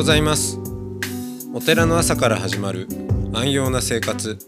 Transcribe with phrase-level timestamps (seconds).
[0.00, 0.58] ございます。
[1.52, 2.88] お寺の朝から始まる
[3.34, 4.38] 安養な生活。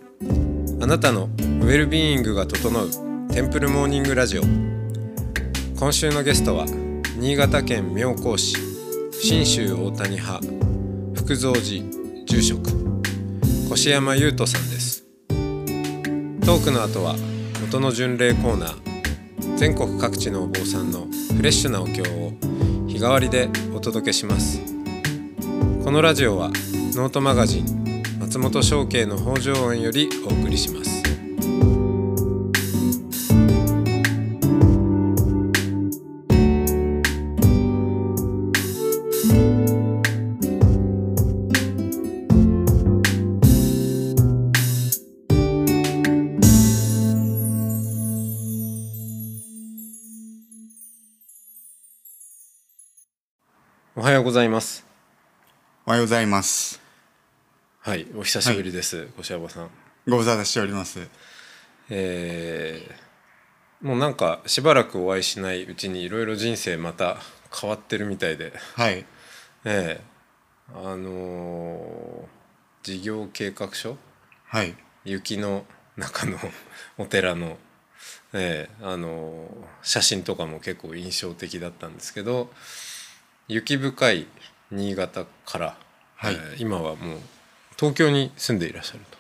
[0.80, 2.88] あなたのウェルビーイングが整う
[3.30, 4.42] テンプルモーニングラジオ。
[5.78, 6.64] 今週のゲストは
[7.18, 8.56] 新潟県妙高市
[9.12, 10.40] 信州大谷派
[11.16, 11.84] 福蔵寺
[12.24, 12.62] 住職
[13.70, 15.04] 越山優斗さんです。
[15.28, 17.14] トークの後は
[17.60, 22.30] 元の巡礼コーナー全国各地のお坊さんのフレッシュなお経を
[22.88, 24.71] 日替わりでお届けします。
[25.92, 26.48] このラジオは
[26.94, 31.02] ノートマガジン松本商家の北条園よりお送りします。
[53.94, 54.91] おはようございます。
[55.86, 56.80] おはようございます。
[57.80, 59.70] はいお久しぶりです、越山さん
[60.08, 61.08] ご無沙汰しております。
[61.90, 63.02] えー
[63.84, 67.16] もうなんかしばらくお会いしないうちにいろいろ人生また
[67.52, 69.04] 変わってるみたいではい。
[69.64, 70.00] ええ
[70.72, 73.96] あのー事業計画書？
[74.46, 74.76] はい。
[75.04, 75.64] 雪の
[75.96, 76.38] 中の
[76.96, 77.58] お寺の、
[78.32, 82.52] ええあのー写真とかも結構印象的だったんですけど
[83.48, 84.28] 雪深い
[84.72, 85.76] 新潟から、
[86.16, 87.18] はいえー今はもう
[87.78, 89.18] 東京に住んでいらっしゃると。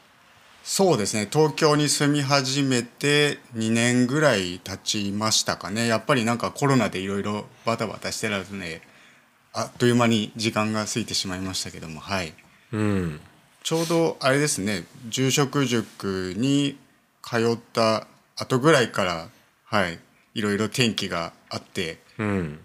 [0.62, 1.28] そうですね。
[1.30, 5.88] 東京に住み始めて2年ぐらい経ちましたかね。
[5.88, 8.80] やっぱりなんかコロナでいろいろバタバタしてらずね、
[9.52, 12.34] あっという間に時間が過ぎてしまいましたけども、はい。
[12.72, 13.20] うん
[13.64, 16.78] ちょうどあれですね、住職塾に
[17.22, 19.28] 通った後ぐらいから、
[19.64, 19.98] はい。
[20.34, 22.60] いろいろ転機があって、うん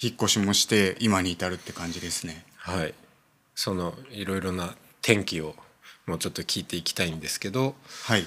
[0.00, 2.44] 引っ越しもして今に至るって感じですね。
[2.56, 2.94] はい、
[3.54, 5.54] そのいろいろな天気を
[6.06, 8.24] もうちょっと聞いていきたいんですけどはい。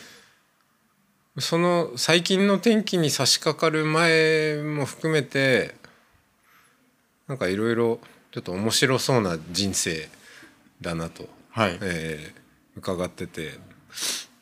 [1.40, 5.76] その最近の天気に差し掛かる前も含めて
[7.28, 8.00] なんかいろいろ
[8.32, 10.10] ちょっと面白そうな人生
[10.82, 11.78] だなと、はい。
[11.82, 13.54] えー伺ってて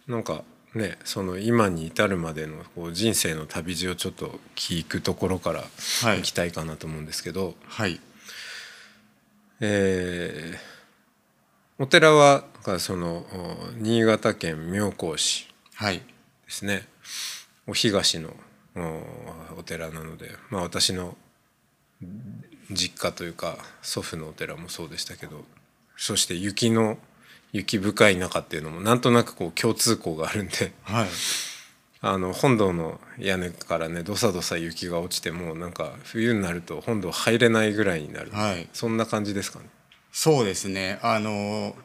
[0.08, 0.44] なんか
[0.76, 5.64] ねその今に至るまでのこう人生の旅路をちょっと聞くところから
[6.04, 7.56] はいいきたいかなと思うんですけど。
[7.68, 8.00] はい。
[9.62, 10.76] えー
[11.78, 12.46] お寺は
[12.80, 15.98] そのお新潟県妙高市はい。
[15.98, 16.04] で
[16.48, 16.88] すね
[17.68, 18.34] お東の
[18.78, 21.18] おお寺なので、まあ、私の
[22.72, 25.44] 実家というか祖父のお寺もそうでしたけど
[25.98, 26.98] そして雪の
[27.56, 30.74] 雪深い中っていうのもなんとなくこう共通項があるんで。
[30.84, 31.08] はい。
[32.02, 38.68] あの本堂の屋根からねどさどさ雪が落ちてもなんか冬になると本堂入れないぐらいになる、はい。
[38.74, 39.66] そんな感じですかね。
[40.12, 41.00] そうですね。
[41.02, 41.76] あの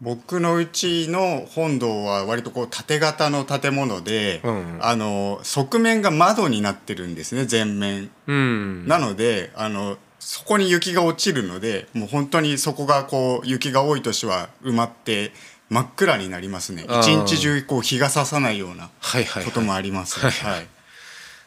[0.00, 4.78] 僕のうちの本堂は割とこう縦型の建物で、うんうん。
[4.80, 8.86] あの側面が窓になってるんですね全面、うん。
[8.86, 15.32] なのであのそこに雪が落ちるのでもう本当にそこがこう雪が多い年は埋まって
[15.68, 16.84] 真っ暗になりますね。
[16.88, 20.66] 一日中こう日が差さないようなはいはい、はい、こともあります、はいはい。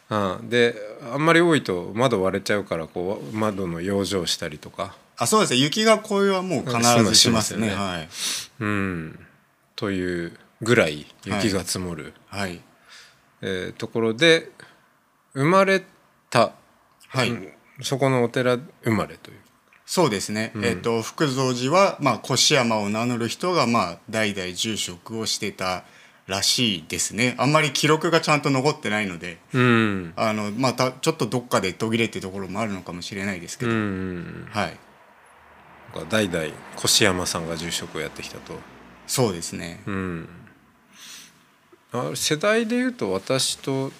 [0.10, 0.76] あで
[1.14, 4.96] あんまり多いと窓割れちゃうからこう窓の養生したりとか。
[5.18, 5.60] あそうですね。
[5.60, 7.70] 雪がこうはもう必ずしますね。
[7.70, 7.84] すよね。
[7.84, 8.10] はい、
[8.62, 9.20] うん。
[9.76, 12.62] というぐらい雪が積もる、はい。
[13.42, 14.50] えーところで
[15.34, 15.84] 生まれ
[16.30, 16.54] た、
[17.08, 17.30] はい。
[17.32, 19.38] うんそこのお寺生まれという。
[19.86, 25.84] そうですね、えっ、と福蔵寺は、まあ、越山を名乗る人が、まあ、代々住職をしてた
[26.28, 27.34] らしいですね。
[27.40, 30.14] あんまり記録がちゃんと残ってないのでうん。
[30.16, 34.48] あの、またちょっとどっかで途切れてるところもあるのかもしれないですけうど、ん。
[34.52, 34.78] はい。
[36.08, 36.46] 代々
[36.78, 38.54] 越山さんが住職をやってきたと。
[39.08, 40.30] そうですね、うん。
[41.92, 43.92] あ世代でいうと私と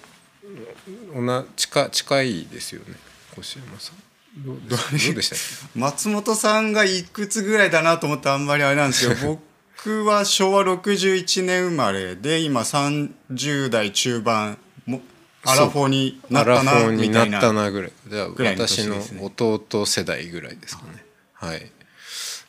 [1.12, 2.94] おな近近いですよね
[3.40, 3.96] 越山さん。
[4.44, 5.36] どうでした？
[5.78, 9.40] 松本さんがいくつぐらいだなと思ってあんまりあれなんですけど
[9.84, 15.00] 僕は昭和61年生まれで今30代中盤も
[15.44, 17.92] アラフォーになったなフォーになっみたいなたなぐらい。
[18.08, 21.04] じゃ私の弟世代ぐらいですかね。
[21.34, 21.72] はい。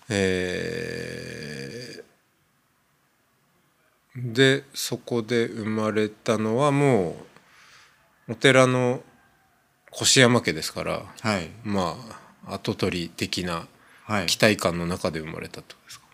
[0.10, 2.02] えー
[4.14, 7.16] でそこで生まれたのはも
[8.28, 9.02] うお寺の
[9.94, 11.50] 越山家ですからはい。
[11.64, 11.98] ま
[12.46, 13.68] あ跡取り的な
[14.06, 14.26] はい。
[14.28, 16.06] 期待感の中で生まれたってことですか、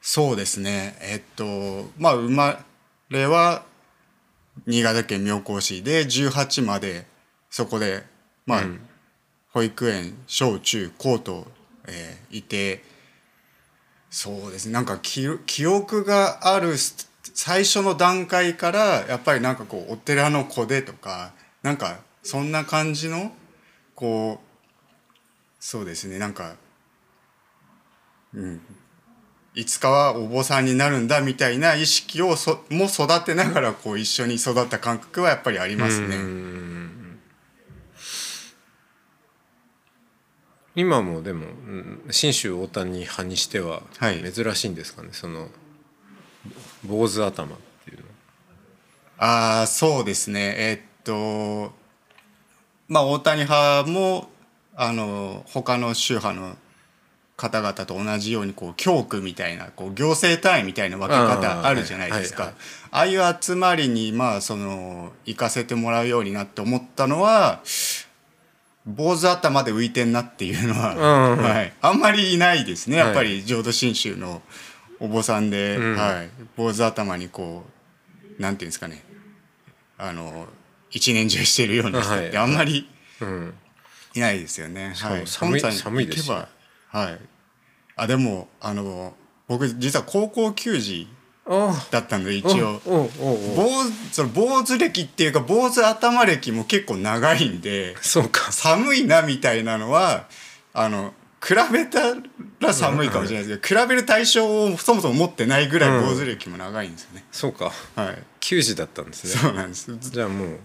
[0.00, 0.96] そうですね。
[1.00, 2.64] えっとまあ生ま
[3.08, 3.64] れは
[4.66, 7.06] 新潟県妙高市で18まで
[7.48, 8.04] そこで
[8.46, 8.80] まあ、うん。
[9.52, 11.46] 保育園小中高と、
[11.88, 12.84] えーいて
[14.10, 14.72] そうですね。
[14.72, 21.32] なんか記記憶があるス最初の段階からやっぱりなんかこうお寺の子でとか
[21.62, 23.32] なんかそんな感じの
[23.94, 24.46] こう
[25.58, 26.56] そうですねなんか
[28.34, 28.60] うん。
[29.52, 36.16] いつかはお坊さんになるんだみたいな意識をそも育てながらこう一緒に育った感覚はやっぱりありますね。
[40.76, 44.32] 今もでもうん信州大谷派にしてははい。
[44.32, 45.48] 珍しいんですかね、その
[46.84, 48.04] 坊主頭っていうの
[49.18, 50.54] ああそうですね。
[50.56, 51.79] えーっと
[52.90, 54.28] まあ大谷派も
[54.74, 56.56] あの他の宗派の
[57.36, 62.52] 方々と同じようにこう教区みたいなこう行政単位みたいな分けあ方ーあるじゃないですか、
[62.90, 67.62] ああいう集まりにまあその行かせてもらうようになって思ったのは
[68.86, 70.96] 坊主頭で浮いてんなっていうのは、
[71.36, 72.98] はい、あんまりいないですね。
[72.98, 73.06] はい。
[73.06, 74.42] やっぱり浄土真宗の
[74.98, 75.96] お坊さんで、うん。
[75.96, 77.64] はい、坊主頭にこ
[78.38, 79.04] うなんていうんですかね。
[79.98, 80.46] あの
[80.90, 82.36] 一年中してるような人ってはい。
[82.36, 82.88] あんまり
[83.20, 83.54] うん。
[84.14, 84.92] いないですよね。
[84.96, 86.46] はい、寒い寒いですは
[87.10, 87.18] い。
[87.96, 89.14] あでもあの
[89.46, 91.08] 僕実は高校球児
[91.46, 92.80] あだったので一応。
[92.84, 93.08] 坊
[94.10, 98.50] その坊主歴っていうか坊主頭歴も結構長いんでそうか。
[98.52, 100.26] 寒いなみたいなのは
[100.72, 101.14] あの
[101.44, 102.14] 比べた
[102.60, 107.24] ら寒いかもしれないですけど、比べる対象をそもそも持ってないぐらい坊主歴も長いんですよね。
[107.32, 107.72] そうか。
[107.96, 108.22] はい。
[108.40, 109.30] 球児だったんですね。
[109.30, 109.96] そうなんです。
[109.98, 110.58] じゃあもう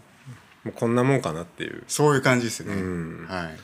[0.66, 2.74] もうこんなもんかなっていうそういう感じですね。
[2.76, 3.58] んはい。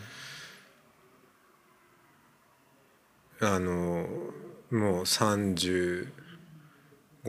[3.43, 4.07] あの
[4.71, 6.07] もう35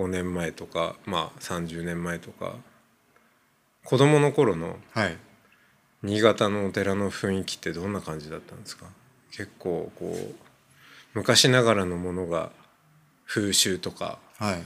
[0.09, 2.55] 年前とかまあ30年前とか
[3.85, 5.17] 子供の頃のはい。
[6.05, 8.87] 新潟のお寺の雰囲気ってどんな感じだったんですか？
[9.31, 10.35] 結構こう
[11.15, 12.51] 昔ながらのものが
[13.25, 14.63] 風習とかはい。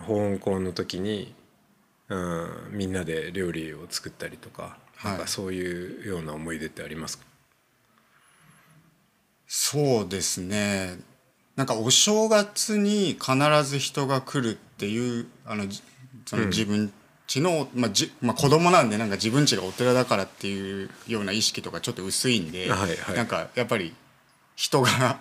[0.00, 1.32] 保温校の時に、
[2.08, 5.12] うん、みんなで料理を作ったりとか,、はい。
[5.12, 7.24] なんかそういうような思い出ってありますか？
[9.46, 10.98] そうですね。
[11.56, 15.82] なんかお正月に必ず人が来るっていうあのじ
[16.26, 16.92] その自分
[17.26, 23.16] 家の、まあじまあ、子供なんでなんか自分家がお寺だからっていうような意識とかちょっと薄いんで、はいはい。
[23.16, 23.94] なんかやっぱり
[24.56, 25.20] 人が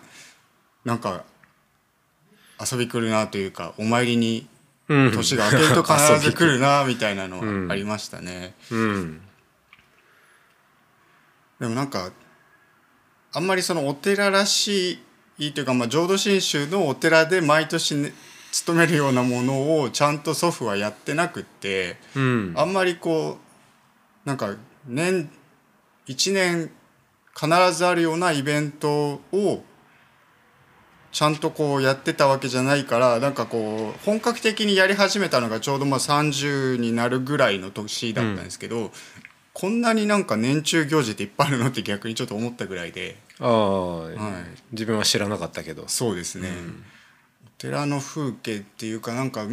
[0.84, 1.24] なんか
[2.60, 4.53] 遊び来るなというかお参りにうん
[4.88, 7.68] 年が明けると必ず来るるなみたいなのうん。
[7.68, 8.54] はありましたね。
[8.72, 9.22] うん。
[11.60, 12.12] でもなんか
[13.32, 15.00] あんまりそのお寺らし
[15.38, 18.14] いというか、まあ、浄土真宗のお寺で毎年、ね、
[18.52, 22.54] 勤めるようなものをちゃんと祖父はやってなくってうん。
[22.56, 23.38] あんまりこ
[24.26, 24.56] うなんか
[24.86, 25.30] 年
[26.08, 26.72] 1年
[27.36, 29.64] 必ずあるようなイベントを
[31.14, 38.92] ちゃんとこうやってたわけじゃないからなんかこう本格的にやり始めたのがちょうどまあ30になるぐらいの年だったんですけど、
[39.54, 44.14] こんなになんか年中行事っていっぱいあるのって逆にちょっと思ったぐらいでああ、はい。
[44.72, 45.88] 自分は知らなかったけど。
[45.88, 46.50] そうですね、
[47.46, 49.46] お寺の風景っていうかなんか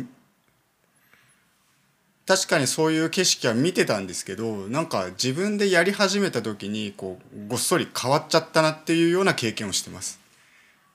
[2.27, 10.20] 確かにそういう景色は見てたんですけどなんか自分でやり始めた時にこうごっそり変わっちゃったなっていうような経験をしてます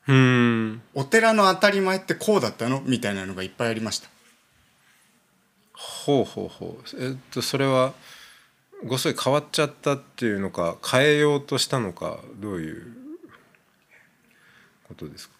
[0.07, 0.81] うん。
[0.93, 4.09] お寺の当たり前ってこうだったのみたいなのがいっぱいありました。
[5.73, 7.03] ほうほうほう。
[7.03, 7.93] えっとそれは
[8.85, 12.87] ごっそり変わっちゃったっていうのか変えようとしたのかどういう
[14.87, 15.35] ことですか？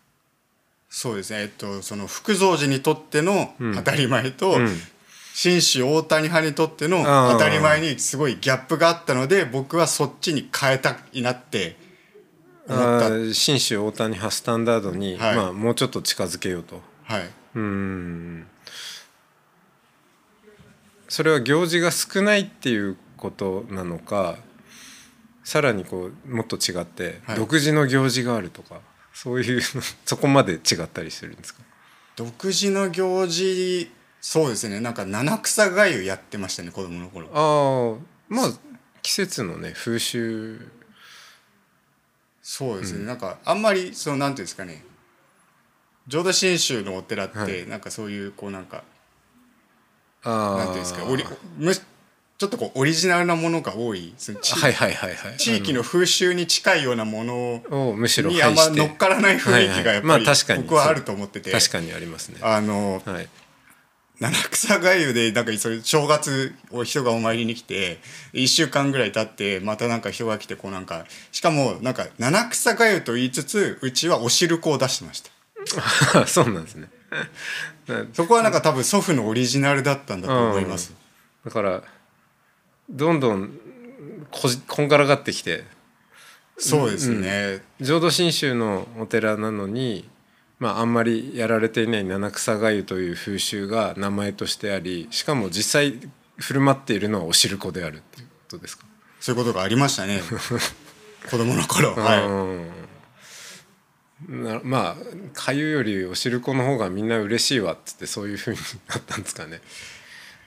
[0.90, 1.42] そうですね。
[1.42, 4.70] えっとその福蔵寺にとっての当たり前と、うん。
[5.38, 11.76] 紳士大谷派にとっての当たり前にすごいギャップがあったので僕はそっちに変えたいなって
[13.34, 15.36] 信州大谷派スタンダードに、はい。
[15.36, 16.82] まあ、もうちょっと近づけようと。
[17.04, 18.48] はい、うん。
[21.08, 24.38] それは行事が少ないっていうことなのか
[25.44, 27.38] さらにこうもっと違って、はい。
[27.38, 28.82] 独自の行事があるとか
[29.14, 29.62] そういう
[30.06, 31.62] そこまで違ったりするんですか？
[32.16, 34.80] 独自の行事そうですね。
[34.80, 37.28] なんか七草がゆやってましたね子供の頃。
[37.32, 38.52] ああまあ
[39.04, 40.68] 季節のね風習
[42.48, 44.84] そうですね、なんかあんまりそのなんていうんですかね。
[46.08, 47.68] 浄土真宗のお寺って、はい。
[47.68, 48.84] なんかそういうこうなんか
[50.24, 51.26] なんていうんですかオリ
[51.58, 54.14] むちょっとこうオリジナルなものが多い。
[54.20, 55.38] その地,、はいはいはいはい。
[55.38, 60.04] 地域の風習に近いようなものをむしろにあんま乗っからない雰囲気がやっぱりはいはい。
[60.04, 60.62] まあ確かに。
[60.62, 62.38] 僕はあると思ってて、確かにありますね。
[62.44, 63.28] あのはい
[64.20, 68.00] 七草がゆでなんかそれ正月を人がお参りに来て
[68.34, 75.32] 1週間ぐらい経ってまたなんか人が来てこうなんかしかもなんか七草がゆと言いつつうちはお汁粉を出してました。
[76.28, 76.90] そうなんですね。
[78.14, 80.94] そこはなんか多分祖父のオリジナルだったんだと思います、
[81.44, 81.84] だから
[82.90, 83.60] どんどん
[84.32, 85.64] こじこんがらがってきて。
[86.58, 90.08] そうですね、浄土真宗のお寺なのに、
[90.60, 96.00] まあ、あんまりやられていない七草がゆという風習が名前としてありしかも実際
[96.38, 98.86] 振る舞っているのはお汁粉であるっていうことですか、
[99.20, 100.22] そういうことがありましたね。
[101.30, 101.96] 子供の頃。
[101.96, 102.70] はうん。
[104.46, 108.58] なまあかゆよりお汁粉の方がみんな嬉しいわっつってそういうふうに
[108.88, 109.62] なったんですかね？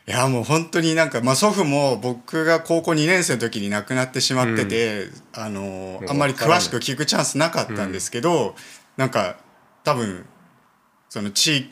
[0.06, 8.56] い、いやもう本当になんか、まあ、祖父も僕が高校2年生の時に亡くなってしまってて、あのあんまり詳しく聞くチャンスなかったんですけど、
[8.96, 9.36] なんか
[9.88, 10.26] 多分
[11.08, 11.70] その地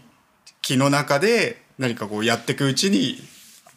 [0.63, 3.19] 域の中で何かこうやっていくうちに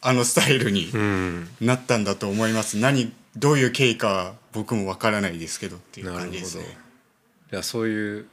[0.02, 1.50] あのスタイルにうん。
[1.60, 2.78] なったんだと思います。
[2.78, 7.64] 何どういう経緯かは僕もわからないですけどっていう感じですね。
[7.64, 8.28] そういう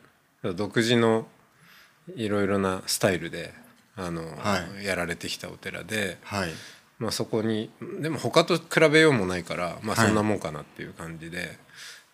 [0.54, 1.26] 独自の
[2.14, 3.52] いろいろなスタイルで
[3.96, 6.50] あの、はやられてきたお寺で、はい。
[7.00, 7.68] まあ、そこに
[8.00, 10.06] でも他と比べようもないから、まあ、はい。
[10.06, 11.58] そんなもんかなっていう感じで、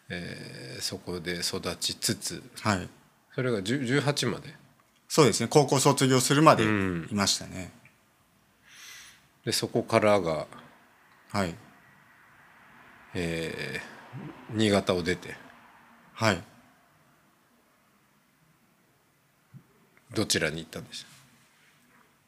[0.09, 2.89] えーそこで育ちつつはい
[3.35, 4.55] それが10 18まで。
[5.09, 5.49] そうですね。
[5.49, 7.09] 高校卒業するまでうん。
[7.11, 7.73] いましたね。
[9.45, 10.47] でそこからが、
[11.31, 11.55] はい。
[13.15, 13.93] えー
[14.55, 15.35] 新潟を出て。
[16.15, 16.43] はい。
[20.15, 21.07] どちらに行ったんでし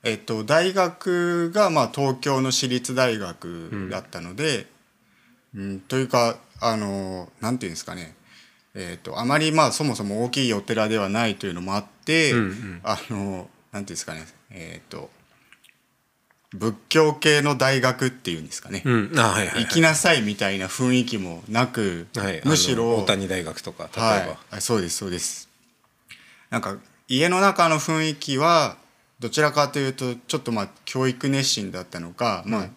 [0.02, 4.66] えっと、大学が、まあ、東京の私立大学だったので、
[5.54, 5.80] うん。
[5.80, 8.14] というかあのなんていうんですかね、
[8.74, 12.80] えっと、あまり、まあ、そもそも大きいお寺ではないというのもあって、うんうん。
[12.82, 15.10] あのなんていうんですかね、えっと
[16.54, 24.36] 仏教系の大学っていうんですかね、た、うん、あはいはい、はい、行きなさいみたいな雰囲気もなく、はい、むしろ大谷大学とか例えば、はい。
[24.52, 25.48] あそうですそうです。
[26.50, 26.76] なんか
[27.08, 28.76] 家の中の雰囲気は
[29.18, 32.68] どちらかというとちょっとまあ教育熱心だったのか、まあ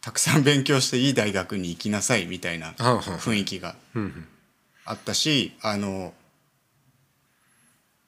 [0.00, 4.28] たくさん勉強していい大学に行きなさいみたいな雰囲気がうんうん
[4.90, 6.12] あったしあの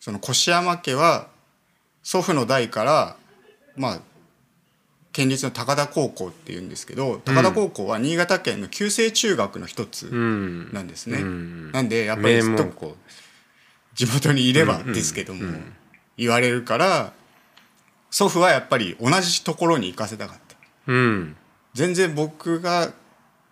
[0.00, 1.28] その越山家は
[2.02, 3.16] 祖父の代から
[3.76, 4.00] まあ
[5.12, 10.72] 県立の高田高校っていうんですけど高田高校は新潟県の旧制中学の一つうん。
[10.72, 11.18] なんですね。
[11.18, 11.72] うん。
[11.72, 12.96] なんでやっぱり名ずっと
[13.94, 15.42] 地元にいればですけども、
[16.16, 17.12] 言われるから
[18.10, 20.56] 祖父はやっぱり同じところに行かせたかった。
[20.86, 21.36] うん。
[21.74, 22.92] 全然僕が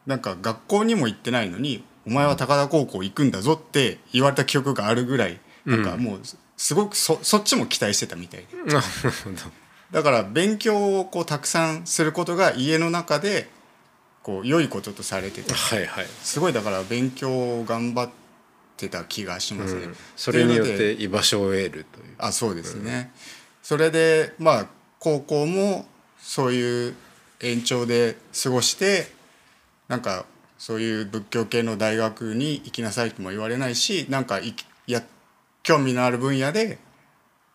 [0.07, 6.21] なんか学校にも行ってないのに「お前は高田高校行くんだぞ」って言われた記憶があるぐらいなんかもう
[6.57, 8.47] すごくそそっちも期待してたみたいで。
[9.91, 13.49] だから勉強をこうたくさんすることが家の中で
[14.23, 15.53] こう良いこととされてて。
[15.53, 17.31] はいはい、すごいだから勉強
[17.61, 18.11] を頑張っ
[18.77, 19.87] てた気がしますね。
[19.87, 21.85] うん、それによって居場所を得るという。
[22.19, 23.13] あそうですね、
[23.63, 24.67] それでまあ
[24.99, 25.89] 高校も
[26.21, 26.95] そういう
[27.41, 29.11] 延長で過ごして
[29.89, 30.27] なんか
[30.61, 35.03] そういう仏教系の大学に行きなさいとも言われないしなんかいきや
[35.63, 36.79] 興味のある分野で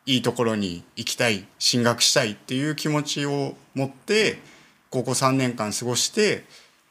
[0.07, 4.39] いいところに行きたい進学したいっていう気持ちを持って
[4.89, 6.45] 高校3年間過ごして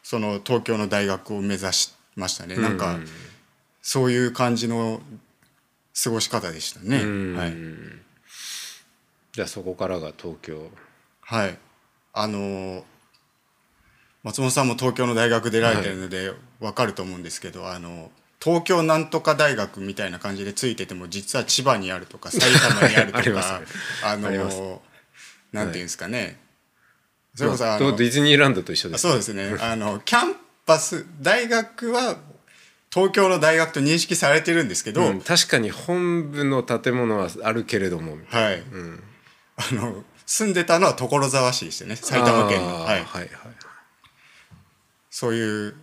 [0.05, 3.01] その東京の大学を目指しましたね、なんか
[3.83, 5.01] そういう感じの
[6.01, 6.99] 過ごし方でしたね。
[6.99, 7.37] うん。
[7.37, 7.55] はい。
[9.33, 10.71] じゃあそこからが東京。
[11.23, 11.59] はい、
[12.13, 12.83] あのー
[14.25, 18.11] 松本さんも東京の大学出られてるので分かると思うんですけど、あの
[18.43, 23.23] 東京なんとか大学みたいな感じでついてても実は千葉にあるとか埼玉にあるとか
[23.61, 23.67] ね。
[24.03, 24.83] あの
[25.53, 26.41] なんていうんですかね、
[27.35, 29.55] それこそまああのディズニーランドと一緒ですそうですね。
[29.61, 32.17] あのキャンパス大学は
[32.91, 38.17] 東京の大学と認識されてるんですけど、うん確かに本部の建物はあるけれども。
[38.31, 38.63] はい、
[39.57, 41.97] あの住んでたのは所沢市でしたね。
[41.97, 42.81] 埼玉県の。
[42.85, 43.05] はい。
[43.05, 43.54] はいはい
[45.15, 45.77] そういう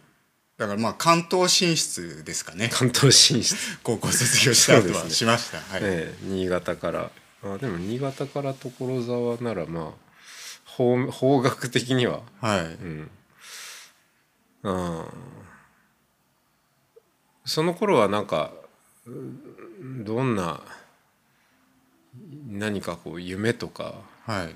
[0.58, 2.68] だからまあ関東進出ですかね。
[2.70, 7.12] 関東進出、 高校卒業した後はしました、はい、ええ新潟から。
[7.42, 12.24] あでも新潟から所沢ならまあ方方角的には。
[12.42, 12.60] はい。
[12.60, 13.12] うん。
[14.64, 15.08] あー。
[17.46, 18.52] その頃はなんか
[19.08, 20.62] うんどんな
[22.50, 23.96] 何かこう夢とか。
[24.26, 24.54] はい。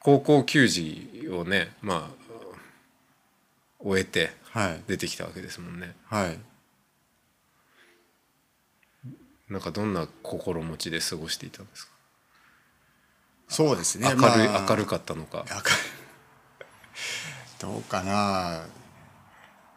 [0.00, 2.23] 高校球児をねまあ
[3.84, 4.82] 終えてはい。
[4.86, 5.94] 出てきたわけですもんね。
[6.06, 6.38] はい。
[9.48, 11.92] なんかどんな心持ちで過ごしていたんですか？
[13.48, 14.08] そうですね。
[14.08, 15.44] 明るい、まあ明るかったのか。
[17.60, 18.66] どうかな。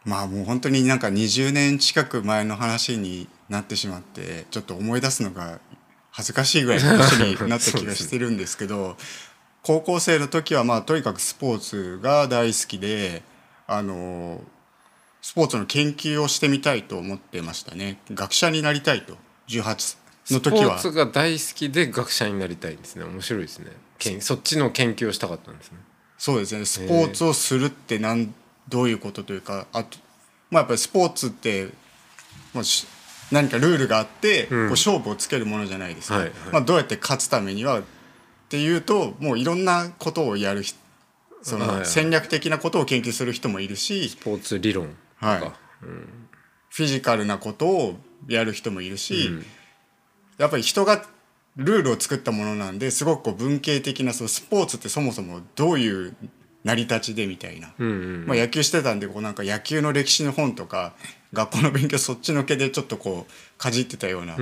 [0.04, 5.60] まあもう本当になんか20年近く前の話になってしまってちょっと思い出すのが
[6.10, 7.12] 恥ずかしいぐらいの年
[7.42, 8.96] になった気がしてるんですけど
[9.62, 13.22] 高校生の時はまあとにかくスポーツが大好きで
[13.68, 14.40] あの
[15.20, 17.98] スポーツの研究をしてみたいと思ってましたね。
[18.10, 19.16] 学者になりたいと。
[19.48, 19.96] 18
[20.34, 23.04] のスポ時はーツが大好きで学者になりたいんですね。
[23.04, 23.70] 面白いですね。
[23.98, 25.78] けんそっちの研究をしたかったんですね。
[26.16, 26.64] そうですね。
[26.64, 28.34] スポーツをするってなん
[28.68, 29.98] どういうことというかあと
[30.50, 31.68] まあやっぱりスポーツって
[32.54, 32.86] もうし
[33.30, 36.32] 何かルールがあって、こう勝負をつけるものじゃないですか、はいはい。
[36.52, 37.82] まあ、どうやって勝つためにはっ
[38.48, 40.74] ていうともういろんなことをやるひ
[41.42, 45.52] その戦略的なことを研究する人もいるしスポーツ理論とか、はい。
[46.70, 49.30] フィジカルなことをやる人もいるし、
[50.38, 51.04] やっぱり人が
[51.56, 56.14] ルールを作ったものなんですごくこう文系的なそのスポーツってそもそもどういう
[56.64, 60.94] 成り立ちでみたいな、まあ、野球してたんでこうなんか野球の歴史の本とか
[61.32, 64.36] 学校の勉強そっちのけでちょっとこうかじってたような、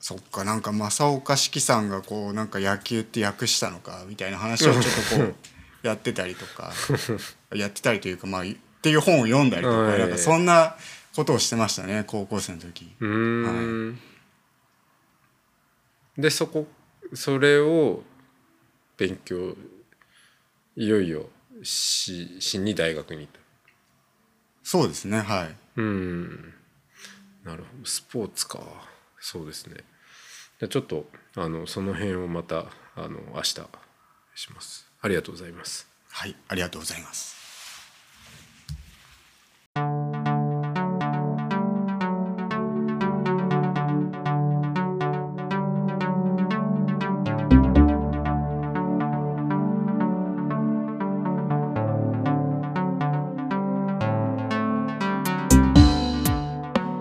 [0.00, 5.34] そっかなんか正岡子規さんがこうなんか野球って訳したのかみたいな話をちょっとこう
[5.86, 6.72] やってたりとか
[7.54, 8.46] やってたりというかまあっ
[8.82, 9.98] ていう本を読んだりとか、はい。
[9.98, 10.76] なんかそんな
[11.14, 12.94] ことをしてましたね高校生の時。
[13.00, 14.00] うーん。
[16.18, 16.66] でそこ
[17.14, 18.02] それを
[18.96, 19.56] 勉強
[20.76, 21.28] いよいよ
[21.62, 23.40] ししに大学に行った。
[24.62, 25.56] そうですねはい。
[25.76, 26.54] うん。
[27.44, 27.86] なるほど。
[27.86, 28.60] スポーツか。
[29.20, 29.76] そうですね。
[30.58, 33.54] じゃあちょっとあのその辺をまたあの明日
[34.34, 37.36] しますありがとうございますはいありがとうございます。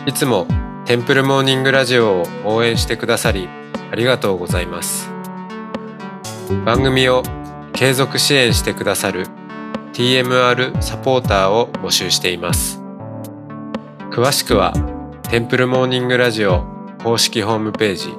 [0.05, 0.45] いつも
[0.85, 3.49] テンプルモーニングラジオを応援してくださり
[3.91, 5.09] ありがとうございます
[6.63, 7.23] 番組を
[7.75, 9.25] 継続支援してくださる
[9.93, 12.79] TMR サポーターを募集しています
[14.11, 14.71] 詳しくは
[15.29, 16.63] テンプルモーニングラジオ
[17.03, 18.13] 公式ホームページ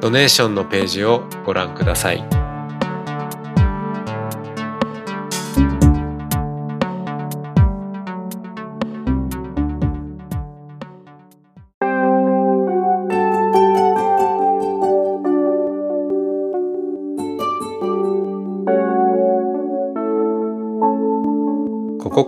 [0.00, 2.41] ドネーションのページをご覧ください。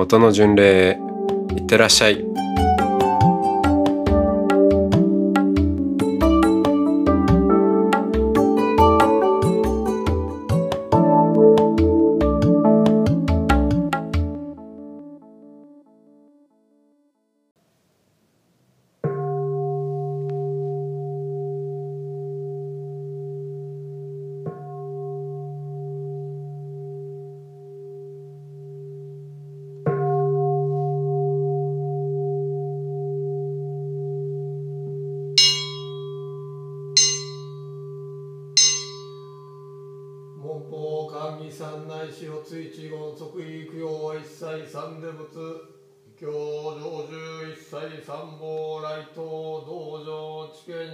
[0.00, 0.98] 音の巡礼へ
[1.54, 2.24] いってらっしゃい。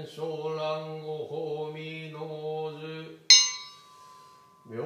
[0.06, 2.18] 場知見昇蘭五法味能
[4.68, 4.76] 樹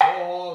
[0.00, 0.54] sol